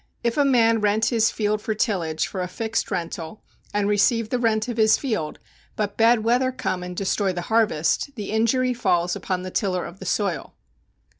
[0.23, 4.39] If a man rent his field for tillage for a fixed rental, and receive the
[4.39, 5.37] rent of his field,
[5.75, 9.99] but bad weather come and destroy the harvest, the injury falls upon the tiller of
[9.99, 10.55] the soil.